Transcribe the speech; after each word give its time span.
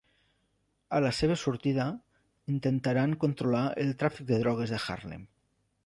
A 0.99 1.01
la 1.05 1.11
seva 1.17 1.35
sortida, 1.41 1.85
intentaran 2.55 3.15
controlar 3.25 3.65
el 3.85 3.95
tràfic 4.03 4.31
de 4.33 4.45
drogues 4.45 4.79
a 4.81 4.85
Harlem. 4.89 5.29